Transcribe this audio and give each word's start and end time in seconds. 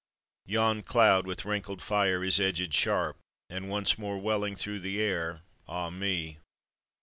Yon 0.47 0.81
cloud 0.81 1.27
with 1.27 1.45
wrinkled 1.45 1.79
fire 1.79 2.23
is 2.23 2.39
edgèd 2.39 2.73
sharp; 2.73 3.17
And 3.51 3.69
once 3.69 3.99
more 3.99 4.17
welling 4.17 4.55
through 4.55 4.79
the 4.79 4.99
air, 4.99 5.43
ah 5.67 5.91
me! 5.91 6.39